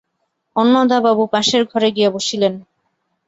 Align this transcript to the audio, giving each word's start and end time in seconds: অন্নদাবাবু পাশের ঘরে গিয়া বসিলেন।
অন্নদাবাবু 0.55 1.23
পাশের 1.33 1.63
ঘরে 1.71 1.89
গিয়া 1.91 2.09
বসিলেন। 2.11 2.53